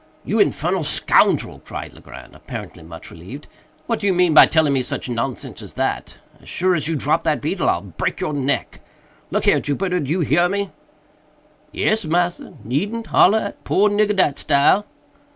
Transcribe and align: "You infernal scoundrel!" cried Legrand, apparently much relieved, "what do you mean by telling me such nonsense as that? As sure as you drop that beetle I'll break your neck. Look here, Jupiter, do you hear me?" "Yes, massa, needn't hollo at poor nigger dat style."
"You 0.25 0.39
infernal 0.39 0.81
scoundrel!" 0.83 1.61
cried 1.63 1.93
Legrand, 1.93 2.35
apparently 2.35 2.81
much 2.81 3.11
relieved, 3.11 3.45
"what 3.85 3.99
do 3.99 4.07
you 4.07 4.13
mean 4.13 4.33
by 4.33 4.47
telling 4.47 4.73
me 4.73 4.81
such 4.81 5.07
nonsense 5.09 5.61
as 5.61 5.73
that? 5.73 6.15
As 6.41 6.49
sure 6.49 6.73
as 6.73 6.87
you 6.87 6.95
drop 6.95 7.21
that 7.21 7.39
beetle 7.39 7.69
I'll 7.69 7.81
break 7.81 8.19
your 8.19 8.33
neck. 8.33 8.81
Look 9.29 9.45
here, 9.45 9.59
Jupiter, 9.59 9.99
do 9.99 10.09
you 10.09 10.21
hear 10.21 10.49
me?" 10.49 10.71
"Yes, 11.71 12.03
massa, 12.03 12.55
needn't 12.63 13.05
hollo 13.11 13.37
at 13.37 13.63
poor 13.63 13.91
nigger 13.91 14.15
dat 14.15 14.39
style." 14.39 14.87